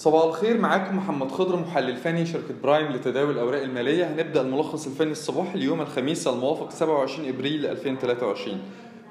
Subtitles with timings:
[0.00, 4.04] صباح الخير معاكم محمد خضر محلل فني شركة برايم لتداول الأوراق المالية.
[4.12, 8.58] هنبدأ الملخص الفني الصباحي اليوم الخميس الموافق 27 إبريل 2023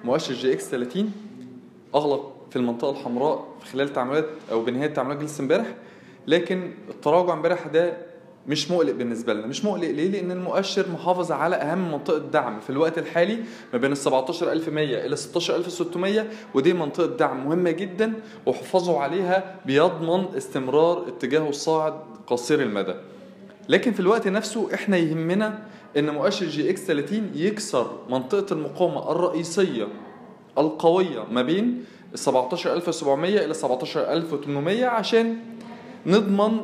[0.04, 1.12] مؤشر EGX 30
[1.96, 5.68] أغلق في المنطقة الحمراء خلال تعاملات أو بنهاية تعاملات جلسة امبارح
[6.28, 7.98] لكن التراجع امبارح ده
[8.50, 9.88] مش مقلق بالنسبة لنا مش مقلق.
[9.92, 12.60] ليه؟ لأن المؤشر محافظ على أهم منطقة دعم.
[12.60, 13.38] في الوقت الحالي
[13.74, 18.14] ما بين ال 17100 إلى 16600 ودي منطقة دعم مهمة جدا
[18.46, 21.94] وحفاظه عليها بيضمن استمرار اتجاهه الصاعد
[22.28, 22.94] قصير المدى.
[23.70, 25.60] لكن في الوقت نفسه إحنا يهمنا
[25.98, 29.88] إن مؤشر جي إكس 30 يكسر منطقة المقاومة الرئيسية
[30.58, 31.84] القوية ما بين
[32.16, 35.38] 17700 إلى 17800 عشان
[36.06, 36.60] نضمن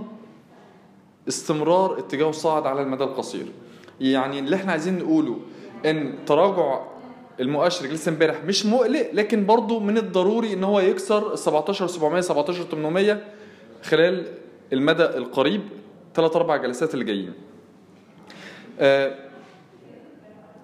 [1.28, 3.46] استمرار اتجاه الصاعد على المدى القصير.
[4.02, 5.40] يعني اللي إحنا عايزين نقوله
[5.86, 6.82] إن تراجع
[7.40, 13.24] المؤشر جلسه امبارح مش مقلق لكن برضه من الضروري إن هو يكسر 17700 17800
[13.84, 14.26] خلال
[14.74, 15.62] المدى القريب
[16.16, 17.34] ثلاث أربع جلسات اللي جايين.
[18.80, 19.16] آه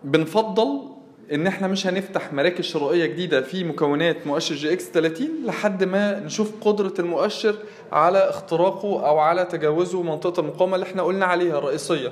[0.03, 0.81] بنفضل
[1.33, 6.19] إن إحنا مش هنفتح مراكز شرائية جديدة في مكونات مؤشر جي إكس 30 لحد ما
[6.19, 7.55] نشوف قدرة المؤشر
[7.91, 12.11] على اختراقه أو على تجاوزه منطقة المقاومة اللي إحنا قلنا عليها الرئيسية.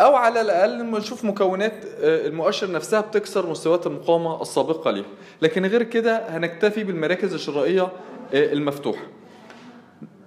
[0.00, 5.04] أو على الأقل نشوف مكونات المؤشر نفسها بتكسر مستويات المقاومة السابقة ليها.
[5.42, 7.88] لكن غير كده هنكتفي بالمراكز الشرائية
[8.34, 9.02] المفتوحة.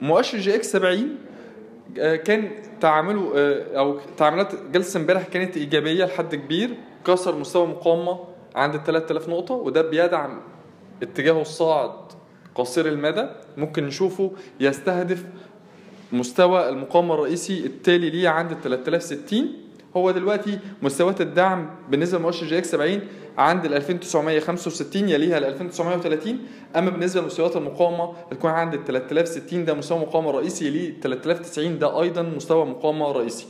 [0.02, 1.16] مؤشر EGX 70
[1.96, 2.50] كان
[2.82, 3.32] تعامله
[3.78, 6.70] أو تعاملات جلسة امبارح كانت إيجابية لحد كبير.
[7.06, 8.20] كسر مستوى مقاومة
[8.56, 10.42] عند ال 3000 نقطة وده بيدعم
[11.04, 11.92] اتجاهه الصاعد
[12.56, 13.28] قصير المدى.
[13.58, 15.24] ممكن نشوفه يستهدف
[16.12, 19.48] مستوى المقاومة الرئيسي التالي ليه عند ال 3060
[19.98, 23.00] هو دلوقتي مستويات الدعم بالنسبة لمؤشر EGX 70
[23.38, 26.38] عند ال 2965 يليها ال 2930
[26.76, 32.02] أما بالنسبة لمستويات المقاومة هتكون عند ال 3060 ده مستوى مقاومة رئيسي يليه 3090 ده
[32.02, 33.46] أيضا مستوى مقاومة رئيسي.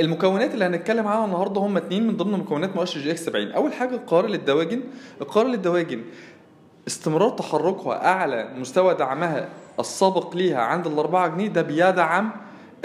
[0.00, 3.94] المكونات اللي هنتكلم عنها النهارده هم اتنين من ضمن مكونات مؤشر EGX 70 أول حاجة
[3.94, 4.80] القاهرة للدواجن.
[5.20, 6.02] القاهرة للدواجن
[6.86, 9.48] استمرار تحركها أعلى مستوى دعمها
[9.80, 12.30] السابق ليها عند ال 4 جنيه ده بيدعم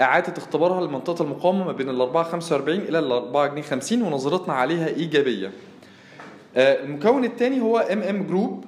[0.00, 4.54] إعادة اختبارها لمنطقة المقاومة ما بين ال 4 45 إلى ال 4 جنيه 50 ونظرتنا
[4.54, 5.50] عليها إيجابية.
[6.56, 8.64] المكون الثاني هو إم إم جروب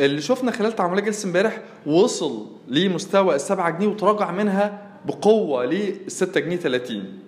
[0.00, 5.96] اللي شفنا خلال تعاملات جلسة امبارح وصل لمستوى ال 7 جنيه وتراجع منها بقوة لل
[6.10, 7.18] 6 جنيه 30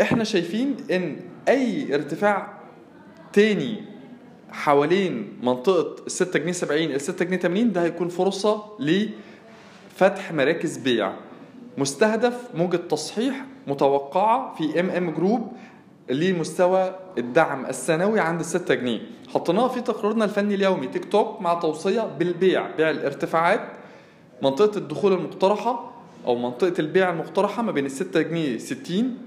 [0.00, 1.16] إحنا شايفين إن
[1.48, 2.58] أي ارتفاع
[3.32, 3.84] تاني
[4.50, 11.12] حوالين منطقة 6 جنيه 70 ل 6 جنيه 80 ده هيكون فرصة لفتح مراكز بيع.
[11.78, 15.52] مستهدف موجة تصحيح متوقعة في MM Group
[16.10, 19.00] لمستوى الدعم السنوي عند 6 جنيه.
[19.34, 23.60] حطيناها في تقريرنا الفني اليومي تيك توك مع توصية بالبيع بيع الارتفاعات.
[24.42, 25.92] منطقة الدخول المقترحة
[26.26, 29.18] أو منطقة البيع المقترحة ما بين 6 جنيه 60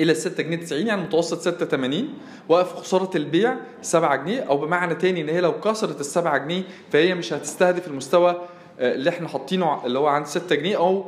[0.00, 2.08] إلى 6 جنيه 90 يعني متوسط 6 80
[2.48, 6.62] واقف خسارة البيع 7 جنيه أو بمعنى تاني إن هي لو كسرت ال 7 جنيه
[6.92, 8.36] فهي مش هتستهدف المستوى
[8.78, 11.04] اللي إحنا حاطينه اللي هو عند 6 جنيه أو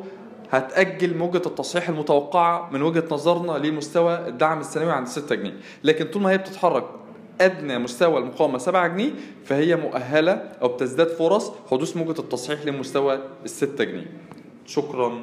[0.51, 5.55] هتأجل موجة التصحيح المتوقعة من وجهة نظرنا لمستوى الدعم السنوي عند 6 جنيه.
[5.85, 6.85] لكن طول ما هي بتتحرك
[7.41, 9.11] أدنى مستوى المقاومة 7 جنيه
[9.45, 13.15] فهي مؤهلة أو بتزداد فرص حدوث موجة التصحيح لمستوى
[13.45, 14.11] ال 6 جنيه.
[14.67, 15.23] شكراً.